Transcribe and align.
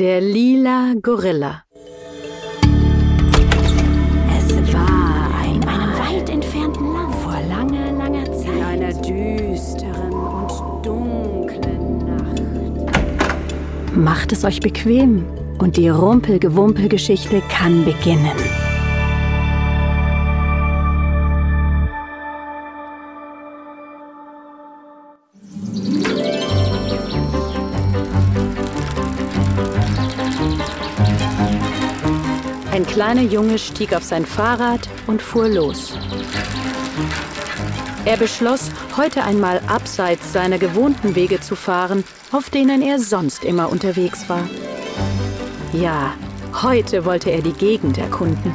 Der 0.00 0.20
lila 0.20 0.94
Gorilla. 1.02 1.64
Es 4.30 4.72
war 4.72 5.44
in 5.44 5.64
einem 5.64 5.92
weit 5.98 6.30
entfernten 6.30 6.92
Land 6.92 7.14
vor 7.16 7.40
langer, 7.48 7.90
langer 7.98 8.24
Zeit. 8.26 8.46
In 8.46 8.62
einer 8.62 8.92
düsteren 8.92 10.12
und 10.12 10.86
dunklen 10.86 11.98
Nacht. 12.06 12.42
Macht 13.96 14.30
es 14.30 14.44
euch 14.44 14.60
bequem 14.60 15.24
und 15.58 15.76
die 15.76 15.88
Rumpelgewumpelgeschichte 15.88 17.42
kann 17.50 17.84
beginnen. 17.84 18.36
Ein 32.88 32.94
kleiner 32.94 33.22
Junge 33.22 33.58
stieg 33.58 33.94
auf 33.94 34.02
sein 34.02 34.24
Fahrrad 34.24 34.88
und 35.06 35.20
fuhr 35.20 35.46
los. 35.46 35.92
Er 38.06 38.16
beschloss, 38.16 38.70
heute 38.96 39.22
einmal 39.24 39.60
abseits 39.68 40.32
seiner 40.32 40.56
gewohnten 40.56 41.14
Wege 41.14 41.38
zu 41.38 41.54
fahren, 41.54 42.02
auf 42.32 42.48
denen 42.48 42.80
er 42.80 42.98
sonst 42.98 43.44
immer 43.44 43.70
unterwegs 43.70 44.26
war. 44.30 44.48
Ja, 45.74 46.14
heute 46.62 47.04
wollte 47.04 47.30
er 47.30 47.42
die 47.42 47.52
Gegend 47.52 47.98
erkunden. 47.98 48.54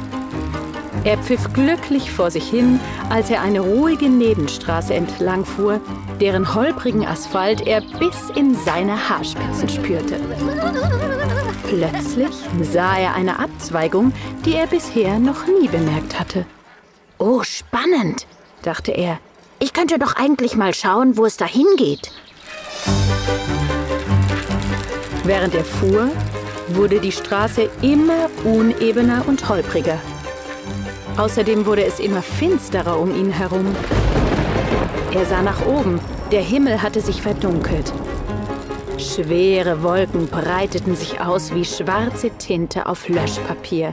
Er 1.04 1.16
pfiff 1.18 1.52
glücklich 1.52 2.10
vor 2.10 2.32
sich 2.32 2.50
hin, 2.50 2.80
als 3.10 3.30
er 3.30 3.40
eine 3.40 3.60
ruhige 3.60 4.10
Nebenstraße 4.10 4.94
entlang 4.94 5.44
fuhr, 5.44 5.80
deren 6.20 6.56
holprigen 6.56 7.06
Asphalt 7.06 7.66
er 7.68 7.82
bis 8.00 8.30
in 8.34 8.56
seine 8.56 9.08
Haarspitzen 9.08 9.68
spürte. 9.68 10.18
Plötzlich 11.76 12.36
sah 12.62 12.96
er 12.96 13.14
eine 13.14 13.40
Abzweigung, 13.40 14.12
die 14.44 14.54
er 14.54 14.68
bisher 14.68 15.18
noch 15.18 15.48
nie 15.48 15.66
bemerkt 15.66 16.20
hatte. 16.20 16.46
Oh, 17.18 17.42
spannend, 17.42 18.28
dachte 18.62 18.92
er. 18.92 19.18
Ich 19.58 19.72
könnte 19.72 19.98
doch 19.98 20.14
eigentlich 20.14 20.54
mal 20.54 20.72
schauen, 20.72 21.16
wo 21.16 21.26
es 21.26 21.36
dahin 21.36 21.66
geht. 21.76 22.12
Während 25.24 25.56
er 25.56 25.64
fuhr, 25.64 26.10
wurde 26.68 27.00
die 27.00 27.10
Straße 27.10 27.68
immer 27.82 28.30
unebener 28.44 29.24
und 29.26 29.48
holpriger. 29.48 29.98
Außerdem 31.16 31.66
wurde 31.66 31.84
es 31.84 31.98
immer 31.98 32.22
finsterer 32.22 33.00
um 33.00 33.12
ihn 33.16 33.30
herum. 33.30 33.74
Er 35.12 35.26
sah 35.26 35.42
nach 35.42 35.66
oben. 35.66 35.98
Der 36.30 36.42
Himmel 36.42 36.82
hatte 36.82 37.00
sich 37.00 37.20
verdunkelt. 37.20 37.92
Schwere 39.04 39.82
Wolken 39.82 40.28
breiteten 40.28 40.96
sich 40.96 41.20
aus 41.20 41.54
wie 41.54 41.64
schwarze 41.64 42.30
Tinte 42.30 42.86
auf 42.86 43.08
Löschpapier. 43.08 43.92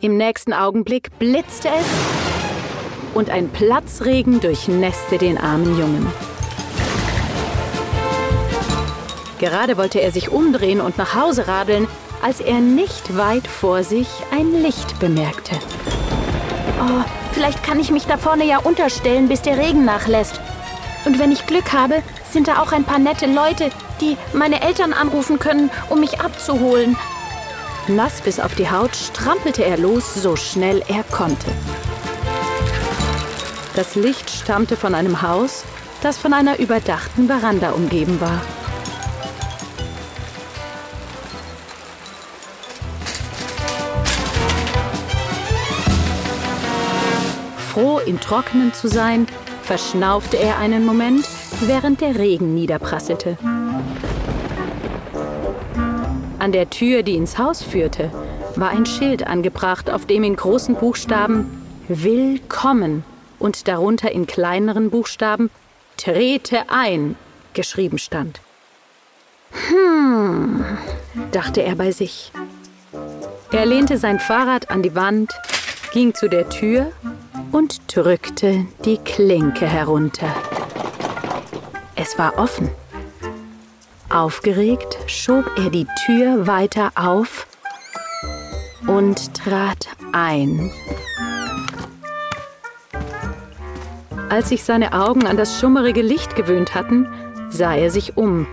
Im 0.00 0.16
nächsten 0.16 0.52
Augenblick 0.52 1.16
blitzte 1.18 1.68
es 1.68 1.86
und 3.14 3.30
ein 3.30 3.48
Platzregen 3.48 4.40
durchnässte 4.40 5.18
den 5.18 5.38
armen 5.38 5.78
Jungen. 5.78 6.06
Gerade 9.38 9.78
wollte 9.78 10.00
er 10.00 10.10
sich 10.10 10.30
umdrehen 10.30 10.80
und 10.80 10.98
nach 10.98 11.14
Hause 11.14 11.46
radeln, 11.48 11.86
als 12.22 12.40
er 12.40 12.60
nicht 12.60 13.16
weit 13.16 13.46
vor 13.46 13.84
sich 13.84 14.08
ein 14.36 14.52
Licht 14.60 14.98
bemerkte. 14.98 15.54
Oh, 16.80 17.04
vielleicht 17.32 17.62
kann 17.62 17.80
ich 17.80 17.90
mich 17.90 18.06
da 18.06 18.18
vorne 18.18 18.44
ja 18.44 18.58
unterstellen, 18.58 19.28
bis 19.28 19.40
der 19.40 19.56
Regen 19.56 19.84
nachlässt. 19.84 20.40
Und 21.06 21.18
wenn 21.18 21.32
ich 21.32 21.46
Glück 21.46 21.72
habe, 21.72 22.02
sind 22.32 22.48
da 22.48 22.62
auch 22.62 22.72
ein 22.72 22.84
paar 22.84 22.98
nette 22.98 23.26
Leute, 23.26 23.70
die 24.00 24.16
meine 24.32 24.62
Eltern 24.62 24.92
anrufen 24.92 25.38
können, 25.38 25.70
um 25.88 26.00
mich 26.00 26.20
abzuholen. 26.20 26.96
Nass 27.88 28.20
bis 28.20 28.38
auf 28.38 28.54
die 28.54 28.70
Haut 28.70 28.94
strampelte 28.94 29.64
er 29.64 29.76
los, 29.76 30.14
so 30.14 30.36
schnell 30.36 30.82
er 30.88 31.02
konnte. 31.04 31.50
Das 33.74 33.94
Licht 33.94 34.30
stammte 34.30 34.76
von 34.76 34.94
einem 34.94 35.22
Haus, 35.22 35.64
das 36.02 36.18
von 36.18 36.32
einer 36.32 36.58
überdachten 36.58 37.26
Veranda 37.26 37.70
umgeben 37.70 38.20
war. 38.20 38.40
Froh, 47.72 48.00
im 48.04 48.20
Trockenen 48.20 48.74
zu 48.74 48.88
sein, 48.88 49.26
verschnaufte 49.62 50.36
er 50.36 50.58
einen 50.58 50.84
Moment, 50.84 51.24
während 51.66 52.00
der 52.00 52.18
Regen 52.18 52.54
niederprasselte. 52.54 53.36
An 56.38 56.52
der 56.52 56.70
Tür, 56.70 57.02
die 57.02 57.16
ins 57.16 57.38
Haus 57.38 57.62
führte, 57.62 58.10
war 58.56 58.70
ein 58.70 58.86
Schild 58.86 59.26
angebracht, 59.26 59.90
auf 59.90 60.06
dem 60.06 60.24
in 60.24 60.36
großen 60.36 60.74
Buchstaben 60.74 61.62
Willkommen 61.88 63.04
und 63.38 63.68
darunter 63.68 64.12
in 64.12 64.26
kleineren 64.26 64.90
Buchstaben 64.90 65.50
Trete 65.96 66.70
ein 66.70 67.16
geschrieben 67.52 67.98
stand. 67.98 68.40
Hm, 69.50 70.64
dachte 71.32 71.62
er 71.62 71.74
bei 71.74 71.90
sich. 71.90 72.32
Er 73.50 73.66
lehnte 73.66 73.98
sein 73.98 74.20
Fahrrad 74.20 74.70
an 74.70 74.82
die 74.82 74.94
Wand, 74.94 75.32
ging 75.92 76.14
zu 76.14 76.28
der 76.28 76.48
Tür 76.48 76.92
und 77.52 77.80
drückte 77.94 78.66
die 78.84 78.98
Klinke 78.98 79.66
herunter. 79.66 80.32
Es 82.02 82.18
war 82.18 82.38
offen. 82.38 82.70
Aufgeregt 84.08 84.96
schob 85.06 85.44
er 85.58 85.68
die 85.68 85.86
Tür 86.06 86.46
weiter 86.46 86.92
auf 86.94 87.46
und 88.86 89.34
trat 89.34 89.86
ein. 90.12 90.72
Als 94.30 94.48
sich 94.48 94.64
seine 94.64 94.94
Augen 94.94 95.26
an 95.26 95.36
das 95.36 95.60
schummerige 95.60 96.00
Licht 96.00 96.36
gewöhnt 96.36 96.74
hatten, 96.74 97.06
sah 97.50 97.74
er 97.74 97.90
sich 97.90 98.16
um. 98.16 98.46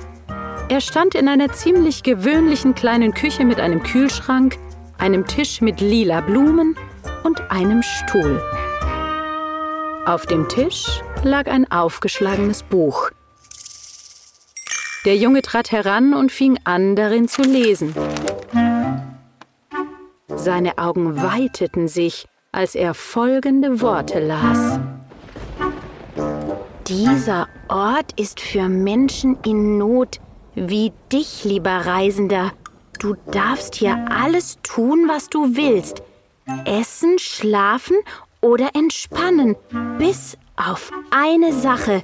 Er 0.67 0.81
stand 0.81 1.15
in 1.15 1.29
einer 1.29 1.53
ziemlich 1.53 2.03
gewöhnlichen 2.03 2.75
kleinen 2.75 3.13
Küche 3.13 3.45
mit 3.45 3.61
einem 3.61 3.81
Kühlschrank, 3.81 4.57
einem 4.97 5.25
Tisch 5.25 5.61
mit 5.61 5.79
lila 5.79 6.19
Blumen 6.19 6.75
und 7.23 7.49
einem 7.49 7.81
Stuhl. 7.81 8.43
Auf 10.05 10.25
dem 10.25 10.49
Tisch 10.49 11.01
lag 11.23 11.47
ein 11.47 11.71
aufgeschlagenes 11.71 12.63
Buch. 12.63 13.09
Der 15.07 15.15
Junge 15.15 15.41
trat 15.41 15.71
heran 15.71 16.13
und 16.13 16.33
fing 16.33 16.59
an, 16.65 16.97
darin 16.97 17.29
zu 17.29 17.41
lesen. 17.41 17.95
Seine 20.27 20.77
Augen 20.77 21.21
weiteten 21.23 21.87
sich, 21.87 22.27
als 22.51 22.75
er 22.75 22.93
folgende 22.93 23.79
Worte 23.79 24.19
las. 24.19 24.81
Dieser 26.87 27.47
Ort 27.69 28.19
ist 28.19 28.41
für 28.41 28.67
Menschen 28.67 29.37
in 29.45 29.77
Not 29.77 30.19
wie 30.55 30.91
dich, 31.09 31.45
lieber 31.45 31.85
Reisender. 31.85 32.51
Du 32.99 33.15
darfst 33.31 33.75
hier 33.75 34.07
alles 34.09 34.57
tun, 34.61 35.05
was 35.07 35.29
du 35.29 35.55
willst. 35.55 36.03
Essen, 36.65 37.17
schlafen 37.17 37.95
oder 38.41 38.71
entspannen, 38.73 39.55
bis 39.97 40.37
auf 40.57 40.91
eine 41.11 41.53
Sache. 41.53 42.03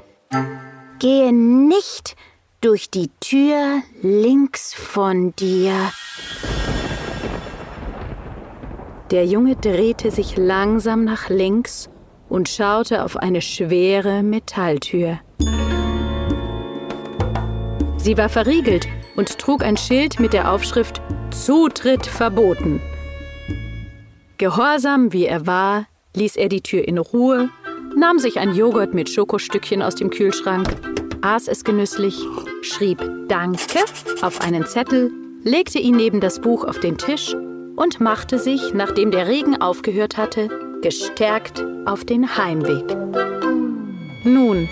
Gehe 1.00 1.34
nicht 1.34 2.16
durch 2.64 2.90
die 2.90 3.10
Tür 3.20 3.82
links 4.02 4.74
von 4.74 5.36
dir. 5.36 5.74
Der 9.12 9.26
Junge 9.26 9.58
drehte 9.58 10.12
sich 10.12 10.38
langsam 10.38 11.04
nach 11.04 11.30
links 11.30 11.90
und 12.30 12.48
schaute 12.48 13.04
auf 13.04 13.18
eine 13.18 13.42
schwere 13.42 14.24
Metalltür. 14.24 15.20
Sie 17.98 18.18
war 18.18 18.30
verriegelt 18.30 18.88
und 19.18 19.40
trug 19.40 19.62
ein 19.62 19.76
Schild 19.76 20.22
mit 20.22 20.32
der 20.32 20.50
Aufschrift 20.50 21.02
Zutritt 21.32 22.06
verboten. 22.06 22.82
Gehorsam 24.38 25.12
wie 25.12 25.26
er 25.26 25.46
war, 25.46 25.86
ließ 26.16 26.38
er 26.38 26.48
die 26.48 26.62
Tür 26.62 26.88
in 26.88 26.98
Ruhe, 26.98 27.50
nahm 27.98 28.20
sich 28.20 28.40
ein 28.40 28.54
Joghurt 28.54 28.94
mit 28.94 29.10
Schokostückchen 29.10 29.82
aus 29.82 29.96
dem 29.96 30.10
Kühlschrank, 30.10 30.93
aß 31.24 31.48
es 31.48 31.64
genüsslich, 31.64 32.20
schrieb 32.62 33.00
Danke 33.30 33.80
auf 34.22 34.42
einen 34.42 34.66
Zettel, 34.66 35.12
legte 35.44 35.80
ihn 35.80 35.96
neben 35.96 36.20
das 36.20 36.42
Buch 36.42 36.66
auf 36.66 36.80
den 36.80 36.98
Tisch 36.98 37.34
und 37.76 38.00
machte 38.02 38.38
sich, 38.38 38.74
nachdem 38.74 39.10
der 39.10 39.28
Regen 39.28 39.60
aufgehört 39.60 40.18
hatte, 40.18 40.50
gestärkt 40.82 41.64
auf 41.86 42.04
den 42.04 42.38
Heimweg. 42.38 42.86
Nun, 44.26 44.68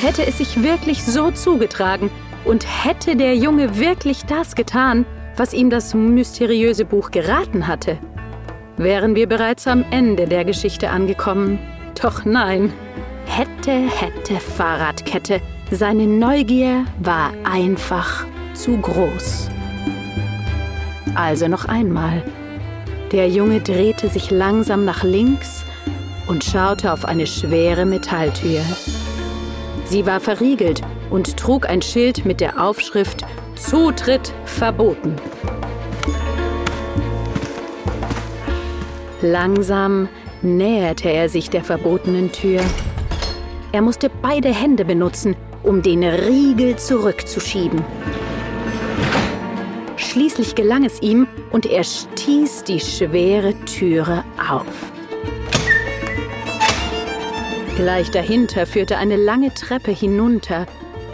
hätte 0.00 0.26
es 0.26 0.38
sich 0.38 0.62
wirklich 0.62 1.04
so 1.04 1.30
zugetragen 1.30 2.10
und 2.44 2.66
hätte 2.84 3.16
der 3.16 3.36
Junge 3.36 3.78
wirklich 3.78 4.24
das 4.24 4.54
getan, 4.54 5.06
was 5.36 5.54
ihm 5.54 5.70
das 5.70 5.94
mysteriöse 5.94 6.84
Buch 6.84 7.10
geraten 7.10 7.66
hatte, 7.66 7.98
wären 8.76 9.14
wir 9.14 9.28
bereits 9.28 9.66
am 9.66 9.84
Ende 9.90 10.26
der 10.26 10.44
Geschichte 10.44 10.90
angekommen. 10.90 11.58
Doch 12.00 12.24
nein. 12.24 12.72
Hätte, 13.26 13.72
hätte, 13.72 14.36
Fahrradkette. 14.36 15.40
Seine 15.72 16.06
Neugier 16.06 16.84
war 17.00 17.32
einfach 17.42 18.24
zu 18.54 18.76
groß. 18.76 19.50
Also 21.16 21.48
noch 21.48 21.64
einmal. 21.64 22.22
Der 23.10 23.28
Junge 23.28 23.60
drehte 23.60 24.08
sich 24.08 24.30
langsam 24.30 24.84
nach 24.84 25.02
links 25.02 25.64
und 26.28 26.44
schaute 26.44 26.92
auf 26.92 27.04
eine 27.04 27.26
schwere 27.26 27.84
Metalltür. 27.84 28.60
Sie 29.86 30.06
war 30.06 30.20
verriegelt 30.20 30.82
und 31.10 31.36
trug 31.36 31.68
ein 31.68 31.82
Schild 31.82 32.24
mit 32.24 32.40
der 32.40 32.62
Aufschrift 32.62 33.24
Zutritt 33.56 34.32
verboten. 34.44 35.16
Langsam 39.20 40.08
näherte 40.42 41.10
er 41.10 41.28
sich 41.28 41.50
der 41.50 41.64
verbotenen 41.64 42.30
Tür. 42.30 42.60
Er 43.72 43.82
musste 43.82 44.08
beide 44.22 44.54
Hände 44.54 44.84
benutzen, 44.84 45.34
um 45.66 45.82
den 45.82 46.04
Riegel 46.04 46.76
zurückzuschieben. 46.76 47.84
Schließlich 49.96 50.54
gelang 50.54 50.84
es 50.84 51.02
ihm 51.02 51.26
und 51.50 51.66
er 51.66 51.84
stieß 51.84 52.64
die 52.64 52.80
schwere 52.80 53.54
Türe 53.64 54.24
auf. 54.38 54.92
Gleich 57.76 58.10
dahinter 58.10 58.64
führte 58.64 58.96
eine 58.96 59.16
lange 59.16 59.52
Treppe 59.52 59.90
hinunter, 59.90 60.66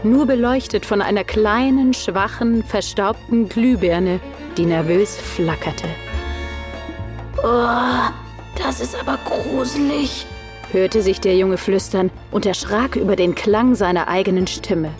nur 0.04 0.26
beleuchtet 0.26 0.86
von 0.86 1.02
einer 1.02 1.24
kleinen, 1.24 1.94
schwachen, 1.94 2.62
verstaubten 2.62 3.48
Glühbirne, 3.48 4.20
die 4.56 4.66
nervös 4.66 5.16
flackerte. 5.16 5.88
Oh, 7.42 8.12
das 8.62 8.80
ist 8.80 8.94
aber 8.94 9.18
gruselig, 9.24 10.26
hörte 10.72 11.02
sich 11.02 11.20
der 11.20 11.36
Junge 11.36 11.58
flüstern 11.58 12.10
und 12.30 12.46
erschrak 12.46 12.96
über 12.96 13.16
den 13.16 13.34
Klang 13.34 13.74
seiner 13.74 14.08
eigenen 14.08 14.46
Stimme. 14.46 14.90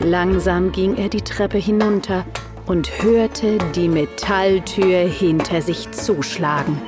Langsam 0.00 0.72
ging 0.72 0.96
er 0.96 1.08
die 1.08 1.22
Treppe 1.22 1.58
hinunter 1.58 2.24
und 2.66 3.02
hörte 3.02 3.58
die 3.74 3.88
Metalltür 3.88 4.98
hinter 5.08 5.62
sich 5.62 5.90
zuschlagen. 5.92 6.80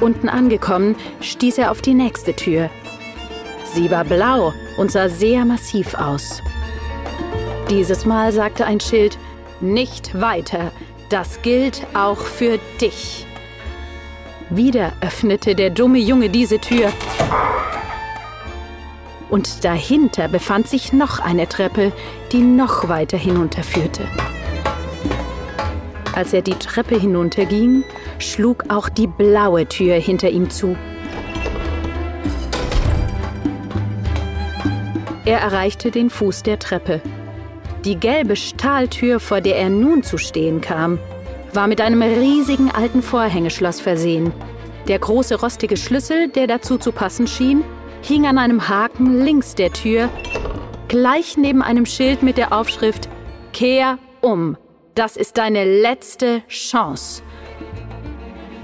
Unten 0.00 0.28
angekommen, 0.28 0.94
stieß 1.20 1.58
er 1.58 1.70
auf 1.70 1.82
die 1.82 1.94
nächste 1.94 2.34
Tür. 2.34 2.70
Sie 3.64 3.90
war 3.90 4.04
blau 4.04 4.52
und 4.78 4.90
sah 4.90 5.08
sehr 5.08 5.44
massiv 5.44 5.94
aus. 5.94 6.42
Dieses 7.70 8.06
Mal 8.06 8.32
sagte 8.32 8.64
ein 8.64 8.78
Schild, 8.80 9.18
nicht 9.60 10.20
weiter, 10.20 10.70
das 11.08 11.42
gilt 11.42 11.86
auch 11.94 12.18
für 12.18 12.58
dich. 12.80 13.26
Wieder 14.50 14.92
öffnete 15.00 15.54
der 15.54 15.70
dumme 15.70 15.98
Junge 15.98 16.30
diese 16.30 16.58
Tür. 16.58 16.92
Und 19.28 19.64
dahinter 19.64 20.28
befand 20.28 20.68
sich 20.68 20.92
noch 20.92 21.18
eine 21.18 21.48
Treppe, 21.48 21.92
die 22.32 22.40
noch 22.40 22.88
weiter 22.88 23.16
hinunterführte. 23.16 24.06
Als 26.14 26.32
er 26.32 26.42
die 26.42 26.54
Treppe 26.54 26.98
hinunterging, 26.98 27.84
schlug 28.18 28.64
auch 28.68 28.88
die 28.88 29.06
blaue 29.06 29.66
Tür 29.66 29.96
hinter 29.96 30.30
ihm 30.30 30.48
zu. 30.48 30.76
Er 35.24 35.40
erreichte 35.40 35.90
den 35.90 36.08
Fuß 36.08 36.44
der 36.44 36.60
Treppe. 36.60 37.02
Die 37.86 38.00
gelbe 38.00 38.34
Stahltür, 38.34 39.20
vor 39.20 39.40
der 39.40 39.58
er 39.58 39.70
nun 39.70 40.02
zu 40.02 40.18
stehen 40.18 40.60
kam, 40.60 40.98
war 41.52 41.68
mit 41.68 41.80
einem 41.80 42.02
riesigen 42.02 42.68
alten 42.68 43.00
Vorhängeschloss 43.00 43.80
versehen. 43.80 44.32
Der 44.88 44.98
große 44.98 45.40
rostige 45.40 45.76
Schlüssel, 45.76 46.26
der 46.26 46.48
dazu 46.48 46.78
zu 46.78 46.90
passen 46.90 47.28
schien, 47.28 47.62
hing 48.02 48.26
an 48.26 48.38
einem 48.38 48.68
Haken 48.68 49.24
links 49.24 49.54
der 49.54 49.72
Tür, 49.72 50.08
gleich 50.88 51.36
neben 51.36 51.62
einem 51.62 51.86
Schild 51.86 52.24
mit 52.24 52.38
der 52.38 52.52
Aufschrift 52.52 53.08
Kehr 53.52 54.00
um. 54.20 54.56
Das 54.96 55.16
ist 55.16 55.38
deine 55.38 55.64
letzte 55.80 56.42
Chance. 56.48 57.22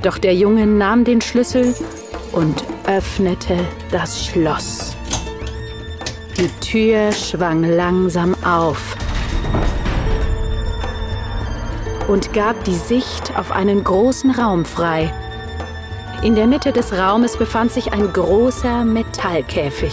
Doch 0.02 0.18
der 0.18 0.34
Junge 0.34 0.66
nahm 0.66 1.04
den 1.04 1.20
Schlüssel 1.20 1.76
und 2.32 2.64
öffnete 2.88 3.56
das 3.92 4.26
Schloss. 4.26 4.96
Die 6.36 6.48
Tür 6.60 7.12
schwang 7.12 7.62
langsam 7.62 8.34
auf 8.44 8.96
und 12.08 12.32
gab 12.32 12.62
die 12.64 12.74
Sicht 12.74 13.36
auf 13.38 13.52
einen 13.52 13.84
großen 13.84 14.32
Raum 14.32 14.64
frei. 14.64 15.12
In 16.22 16.34
der 16.34 16.46
Mitte 16.46 16.72
des 16.72 16.92
Raumes 16.92 17.36
befand 17.36 17.72
sich 17.72 17.92
ein 17.92 18.12
großer 18.12 18.84
Metallkäfig. 18.84 19.92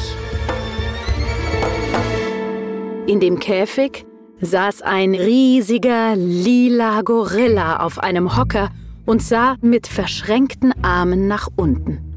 In 3.07 3.19
dem 3.19 3.39
Käfig 3.39 4.05
saß 4.41 4.81
ein 4.81 5.15
riesiger 5.15 6.15
lila 6.15 7.01
Gorilla 7.01 7.77
auf 7.77 7.99
einem 7.99 8.37
Hocker 8.37 8.69
und 9.05 9.21
sah 9.21 9.55
mit 9.61 9.87
verschränkten 9.87 10.73
Armen 10.83 11.27
nach 11.27 11.47
unten. 11.55 12.08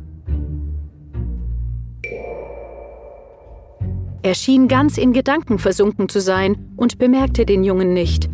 Er 4.24 4.34
schien 4.34 4.68
ganz 4.68 4.98
in 4.98 5.12
Gedanken 5.12 5.58
versunken 5.58 6.08
zu 6.08 6.20
sein 6.20 6.72
und 6.76 6.98
bemerkte 6.98 7.44
den 7.44 7.64
Jungen 7.64 7.92
nicht. 7.92 8.28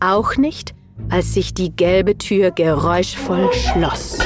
Auch 0.00 0.36
nicht, 0.36 0.74
als 1.10 1.34
sich 1.34 1.52
die 1.52 1.74
gelbe 1.74 2.16
Tür 2.16 2.50
geräuschvoll 2.50 3.52
schloss. 3.52 4.18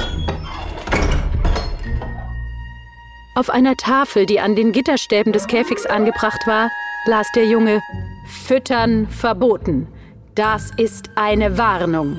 Auf 3.35 3.51
einer 3.51 3.77
Tafel, 3.77 4.27
die 4.27 4.39
an 4.39 4.55
den 4.55 4.71
Gitterstäben 4.71 5.33
des 5.33 5.49
Käfigs 5.49 5.87
angebracht 5.87 6.47
war, 6.47 6.71
las 7.07 7.27
der 7.35 7.47
Junge 7.47 7.81
Füttern 8.27 9.09
verboten. 9.09 9.89
Das 10.37 10.71
ist 10.77 11.11
eine 11.17 11.59
Warnung. 11.59 12.17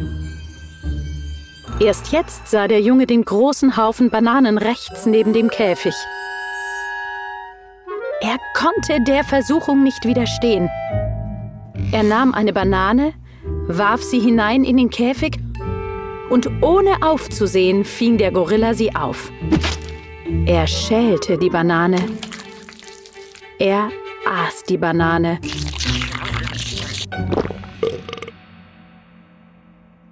Erst 1.80 2.12
jetzt 2.12 2.50
sah 2.50 2.68
der 2.68 2.82
Junge 2.82 3.08
den 3.08 3.24
großen 3.24 3.78
Haufen 3.78 4.10
Bananen 4.10 4.58
rechts 4.58 5.06
neben 5.06 5.32
dem 5.32 5.50
Käfig. 5.50 5.96
Er 8.26 8.40
konnte 8.54 9.02
der 9.02 9.26
Versuchung 9.26 9.84
nicht 9.84 10.06
widerstehen. 10.06 10.70
Er 11.92 12.04
nahm 12.04 12.34
eine 12.34 12.54
Banane, 12.54 13.14
warf 13.68 14.02
sie 14.02 14.22
hinein 14.22 14.64
in 14.64 14.78
den 14.78 14.90
Käfig 14.90 15.40
und 16.30 16.50
ohne 16.62 17.04
aufzusehen 17.04 17.84
fing 17.84 18.18
der 18.18 18.32
Gorilla 18.32 18.76
sie 18.76 18.96
auf. 18.96 19.30
Er 20.46 20.68
schälte 20.68 21.38
die 21.38 21.50
Banane. 21.50 21.98
Er 23.60 23.90
aß 24.26 24.64
die 24.70 24.78
Banane. 24.78 25.42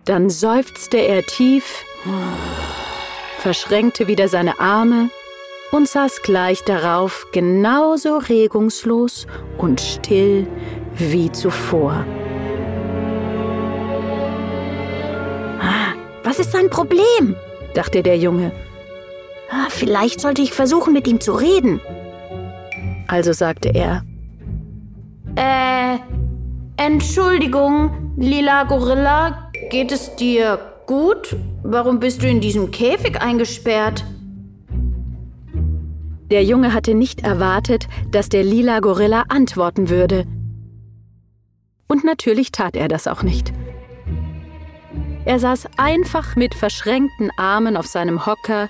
Dann 0.03 0.30
seufzte 0.30 0.98
er 0.98 1.25
tief, 1.25 1.86
verschränkte 3.38 4.10
wieder 4.10 4.27
seine 4.27 4.60
Arme 4.60 5.10
und 5.72 5.88
saß 5.88 6.22
gleich 6.22 6.63
darauf 6.63 7.28
genauso 7.32 8.18
regungslos 8.18 9.28
und 9.58 9.82
still 9.82 10.48
wie 10.96 11.32
zuvor. 11.32 12.06
Ah, 15.60 15.94
was 16.24 16.40
ist 16.40 16.51
sein 16.51 16.70
Problem? 16.70 17.36
dachte 17.74 18.04
der 18.04 18.18
Junge. 18.18 18.51
Ah, 19.50 19.68
vielleicht 19.70 20.20
sollte 20.20 20.42
ich 20.42 20.51
versuchen, 20.54 20.94
mit 20.94 21.08
ihm 21.08 21.20
zu 21.20 21.34
reden. 21.34 21.80
Also 23.08 23.34
sagte 23.34 23.70
er. 23.70 24.04
Äh, 25.36 25.98
Entschuldigung, 26.78 28.13
lila 28.18 28.63
Gorilla, 28.63 29.51
Geht 29.72 29.94
es 29.94 30.18
dir 30.18 30.60
gut? 30.86 31.34
Warum 31.63 32.01
bist 32.01 32.22
du 32.22 32.28
in 32.28 32.42
diesem 32.42 32.72
Käfig 32.72 33.22
eingesperrt? 33.22 34.04
Der 36.32 36.46
Junge 36.46 36.74
hatte 36.74 36.96
nicht 36.96 37.24
erwartet, 37.24 37.90
dass 38.10 38.30
der 38.30 38.44
lila 38.44 38.80
Gorilla 38.80 39.26
antworten 39.28 39.90
würde. 39.90 40.26
Und 41.90 42.06
natürlich 42.06 42.54
tat 42.54 42.78
er 42.78 42.88
das 42.88 43.06
auch 43.06 43.22
nicht. 43.22 43.52
Er 45.26 45.40
saß 45.40 45.68
einfach 45.76 46.38
mit 46.38 46.56
verschränkten 46.56 47.32
Armen 47.36 47.76
auf 47.76 47.86
seinem 47.86 48.26
Hocker 48.26 48.70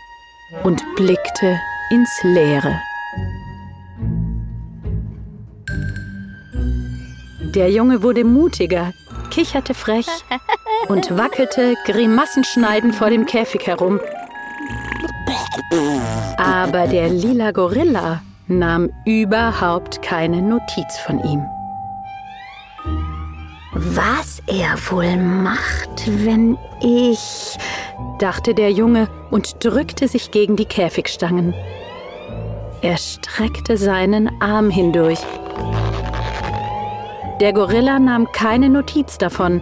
und 0.64 0.84
blickte 0.96 1.60
ins 1.92 2.10
Leere. 2.24 2.82
Der 7.54 7.70
Junge 7.70 8.02
wurde 8.02 8.24
mutiger, 8.24 8.92
kicherte 9.30 9.76
frech 9.76 10.08
und 10.88 11.16
wackelte 11.16 11.76
grimassenschneidend 11.86 12.96
vor 12.96 13.12
dem 13.12 13.28
Käfig 13.28 13.68
herum. 13.68 14.00
Aber 16.38 16.88
der 16.88 17.10
lila 17.10 17.52
Gorilla 17.52 18.22
nahm 18.48 18.90
überhaupt 19.06 20.02
keine 20.02 20.42
Notiz 20.42 20.98
von 21.06 21.20
ihm. 21.24 21.46
Was 23.74 24.42
er 24.48 24.76
wohl 24.90 25.18
macht, 25.18 26.06
wenn 26.26 26.58
ich... 26.82 27.58
dachte 28.20 28.54
der 28.54 28.72
Junge 28.72 29.08
und 29.32 29.64
drückte 29.64 30.08
sich 30.08 30.32
gegen 30.32 30.56
die 30.56 30.66
Käfigstangen. 30.66 31.54
Er 32.82 32.98
streckte 32.98 33.78
seinen 33.78 34.30
Arm 34.42 34.70
hindurch. 34.70 35.20
Der 37.40 37.54
Gorilla 37.54 37.98
nahm 38.00 38.32
keine 38.32 38.70
Notiz 38.70 39.18
davon. 39.18 39.62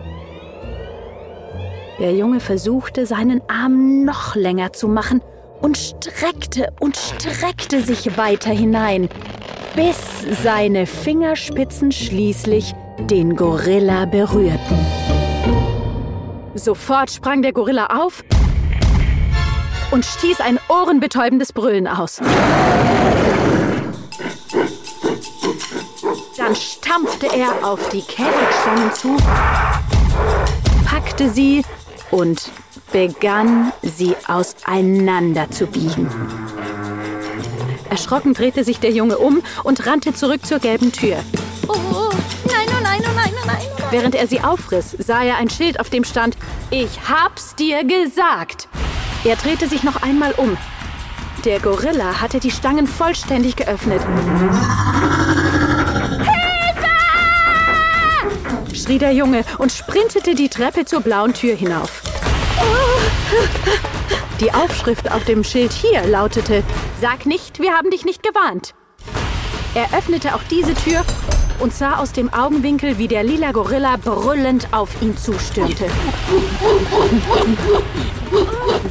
Der 1.99 2.13
Junge 2.13 2.39
versuchte, 2.39 3.05
seinen 3.05 3.41
Arm 3.47 4.05
noch 4.05 4.35
länger 4.35 4.73
zu 4.73 4.87
machen 4.87 5.21
und 5.61 5.77
streckte 5.77 6.71
und 6.79 6.97
streckte 6.97 7.81
sich 7.81 8.17
weiter 8.17 8.51
hinein, 8.51 9.09
bis 9.75 9.97
seine 10.43 10.85
Fingerspitzen 10.85 11.91
schließlich 11.91 12.73
den 12.99 13.35
Gorilla 13.35 14.05
berührten. 14.05 14.79
Sofort 16.55 17.11
sprang 17.11 17.41
der 17.41 17.53
Gorilla 17.53 17.87
auf 17.87 18.23
und 19.91 20.05
stieß 20.05 20.41
ein 20.41 20.59
ohrenbetäubendes 20.67 21.53
Brüllen 21.53 21.87
aus. 21.87 22.19
Dann 26.37 26.55
stampfte 26.55 27.27
er 27.27 27.67
auf 27.67 27.89
die 27.89 28.01
Käfigstangen 28.01 28.93
zu, 28.93 29.17
packte 30.85 31.29
sie 31.29 31.63
und 32.11 32.49
begann, 32.91 33.71
sie 33.81 34.15
auseinander 34.27 35.49
zu 35.51 35.67
biegen. 35.67 36.09
Erschrocken 37.89 38.33
drehte 38.33 38.63
sich 38.63 38.79
der 38.79 38.91
Junge 38.91 39.17
um 39.17 39.41
und 39.63 39.85
rannte 39.87 40.13
zurück 40.13 40.45
zur 40.45 40.59
gelben 40.59 40.91
Tür. 40.91 41.17
Oh, 41.67 41.73
oh, 41.73 42.09
nein, 42.45 42.67
oh 42.69 42.83
nein, 42.83 43.01
oh 43.01 43.13
nein, 43.15 43.31
oh 43.33 43.47
nein, 43.47 43.61
oh 43.67 43.79
nein. 43.79 43.91
Während 43.91 44.15
er 44.15 44.27
sie 44.27 44.41
aufriss, 44.41 44.95
sah 44.99 45.23
er 45.23 45.37
ein 45.37 45.49
Schild, 45.49 45.79
auf 45.79 45.89
dem 45.89 46.03
stand: 46.03 46.37
Ich 46.69 47.09
hab's 47.09 47.55
dir 47.55 47.83
gesagt. 47.83 48.67
Er 49.23 49.35
drehte 49.35 49.67
sich 49.67 49.83
noch 49.83 50.01
einmal 50.01 50.33
um. 50.33 50.57
Der 51.45 51.59
Gorilla 51.59 52.21
hatte 52.21 52.39
die 52.39 52.51
Stangen 52.51 52.85
vollständig 52.85 53.55
geöffnet. 53.55 54.01
Hilfe! 56.19 56.89
schrie 58.75 58.97
der 58.97 59.13
Junge 59.13 59.43
und 59.57 59.71
sprintete 59.71 60.35
die 60.35 60.49
Treppe 60.49 60.85
zur 60.85 61.01
blauen 61.01 61.33
Tür 61.33 61.55
hinauf. 61.55 62.03
Die 64.39 64.53
Aufschrift 64.53 65.11
auf 65.11 65.23
dem 65.25 65.43
Schild 65.43 65.71
hier 65.71 66.05
lautete: 66.05 66.63
Sag 67.01 67.25
nicht, 67.25 67.59
wir 67.59 67.73
haben 67.73 67.89
dich 67.91 68.05
nicht 68.05 68.23
gewarnt. 68.23 68.73
Er 69.75 69.97
öffnete 69.97 70.33
auch 70.33 70.43
diese 70.49 70.73
Tür 70.73 71.03
und 71.59 71.73
sah 71.73 71.97
aus 71.97 72.11
dem 72.11 72.33
Augenwinkel, 72.33 72.97
wie 72.97 73.07
der 73.07 73.23
lila 73.23 73.51
Gorilla 73.51 73.97
brüllend 73.97 74.67
auf 74.71 74.89
ihn 75.01 75.17
zustürmte. 75.17 75.85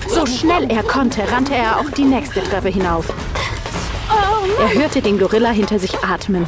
So 0.08 0.26
schnell 0.26 0.70
er 0.70 0.82
konnte, 0.82 1.22
rannte 1.32 1.54
er 1.54 1.78
auch 1.80 1.90
die 1.90 2.04
nächste 2.04 2.42
Treppe 2.42 2.68
hinauf. 2.68 3.06
Er 4.60 4.74
hörte 4.74 5.00
den 5.00 5.18
Gorilla 5.18 5.50
hinter 5.50 5.78
sich 5.78 5.98
atmen. 6.04 6.46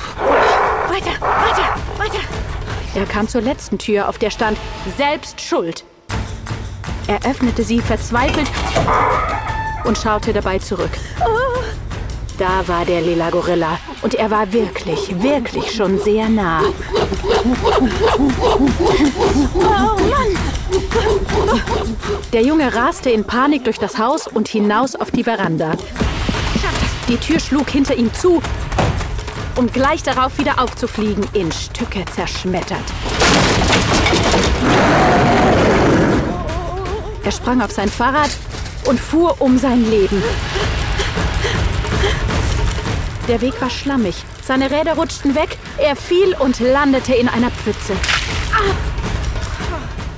Weiter, 0.88 1.20
weiter, 1.20 1.74
weiter. 1.96 2.20
Er 2.94 3.06
kam 3.06 3.28
zur 3.28 3.40
letzten 3.40 3.78
Tür, 3.78 4.08
auf 4.08 4.18
der 4.18 4.30
stand 4.30 4.58
Selbst 4.96 5.40
Schuld. 5.40 5.84
Er 7.11 7.29
öffnete 7.29 7.64
sie 7.64 7.81
verzweifelt 7.81 8.47
und 9.83 9.99
schaute 9.99 10.33
dabei 10.33 10.61
zurück. 10.61 10.93
Da 12.38 12.69
war 12.69 12.85
der 12.85 13.00
lila 13.00 13.31
Gorilla 13.31 13.81
und 14.02 14.14
er 14.14 14.31
war 14.31 14.52
wirklich, 14.52 15.21
wirklich 15.21 15.75
schon 15.75 15.99
sehr 15.99 16.29
nah. 16.29 16.62
Der 22.33 22.43
Junge 22.43 22.73
raste 22.73 23.11
in 23.11 23.25
Panik 23.25 23.64
durch 23.64 23.79
das 23.79 23.99
Haus 23.99 24.29
und 24.29 24.47
hinaus 24.47 24.95
auf 24.95 25.11
die 25.11 25.25
Veranda. 25.25 25.73
Die 27.09 27.17
Tür 27.17 27.40
schlug 27.40 27.69
hinter 27.71 27.97
ihm 27.97 28.14
zu, 28.14 28.40
um 29.57 29.67
gleich 29.67 30.05
darauf 30.05 30.38
wieder 30.38 30.62
aufzufliegen, 30.62 31.25
in 31.33 31.50
Stücke 31.50 32.05
zerschmettert. 32.14 32.85
Er 37.30 37.37
sprang 37.37 37.62
auf 37.62 37.70
sein 37.70 37.88
Fahrrad 37.88 38.30
und 38.87 38.99
fuhr 38.99 39.37
um 39.40 39.56
sein 39.56 39.88
Leben. 39.88 40.20
Der 43.28 43.40
Weg 43.40 43.60
war 43.62 43.70
schlammig. 43.70 44.25
Seine 44.42 44.68
Räder 44.68 44.94
rutschten 44.94 45.37
weg. 45.37 45.56
Er 45.78 45.94
fiel 45.94 46.34
und 46.40 46.58
landete 46.58 47.14
in 47.14 47.28
einer 47.28 47.52
Pfütze. 47.52 47.92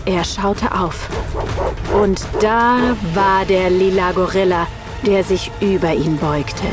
Er 0.07 0.25
schaute 0.25 0.73
auf. 0.73 1.07
Und 1.93 2.27
da 2.41 2.97
war 3.13 3.45
der 3.45 3.69
lila 3.69 4.13
Gorilla, 4.13 4.67
der 5.05 5.23
sich 5.23 5.51
über 5.61 5.93
ihn 5.93 6.17
beugte. 6.17 6.65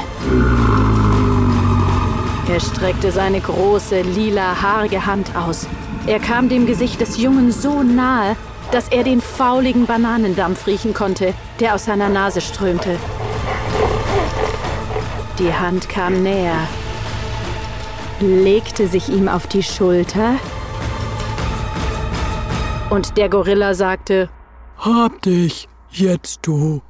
Er 2.47 2.61
streckte 2.61 3.11
seine 3.11 3.41
große, 3.41 4.03
lila, 4.03 4.61
haarige 4.61 5.05
Hand 5.05 5.35
aus. 5.35 5.67
Er 6.07 6.21
kam 6.21 6.47
dem 6.47 6.65
Gesicht 6.65 7.01
des 7.01 7.17
Jungen 7.17 7.51
so 7.51 7.83
nahe, 7.83 8.37
dass 8.71 8.87
er 8.89 9.03
den 9.03 9.21
fauligen 9.21 9.85
Bananendampf 9.85 10.67
riechen 10.67 10.93
konnte, 10.93 11.33
der 11.59 11.75
aus 11.75 11.85
seiner 11.85 12.09
Nase 12.09 12.41
strömte. 12.41 12.97
Die 15.39 15.53
Hand 15.53 15.89
kam 15.89 16.21
näher, 16.21 16.67
legte 18.19 18.87
sich 18.87 19.09
ihm 19.09 19.27
auf 19.27 19.47
die 19.47 19.63
Schulter 19.63 20.35
und 22.89 23.17
der 23.17 23.29
Gorilla 23.29 23.73
sagte, 23.73 24.29
Hab 24.77 25.21
dich, 25.21 25.69
jetzt 25.91 26.39
du. 26.41 26.81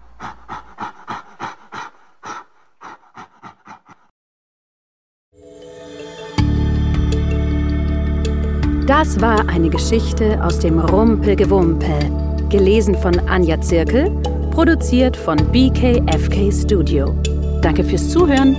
Das 8.90 9.22
war 9.22 9.48
eine 9.48 9.70
Geschichte 9.70 10.44
aus 10.44 10.58
dem 10.58 10.80
Rumpelgewumpel, 10.80 11.94
gelesen 12.50 12.96
von 12.96 13.20
Anja 13.30 13.62
Zirkel, 13.62 14.10
produziert 14.50 15.16
von 15.16 15.38
BKFK 15.52 16.52
Studio. 16.52 17.14
Danke 17.62 17.84
fürs 17.84 18.10
Zuhören. 18.10 18.58